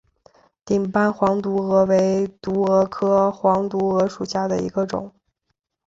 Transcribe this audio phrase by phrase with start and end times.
[0.65, 5.13] 顶斑黄毒蛾为毒蛾科黄毒蛾属下的一个种。